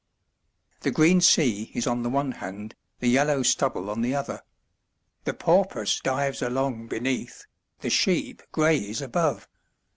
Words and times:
The 0.79 0.89
green 0.89 1.21
sea 1.21 1.69
is 1.75 1.85
on 1.85 2.01
the 2.01 2.09
one 2.09 2.31
hand, 2.31 2.73
the 3.01 3.07
yellow 3.07 3.43
stubble 3.43 3.87
on 3.87 4.01
the 4.01 4.15
other. 4.15 4.41
The 5.25 5.33
porpoise 5.35 5.99
dives 5.99 6.41
along 6.41 6.87
beneath, 6.87 7.45
the 7.81 7.91
sheep 7.91 8.41
graze 8.51 8.99
above. 8.99 9.47